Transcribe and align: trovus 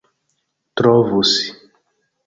trovus 0.77 1.35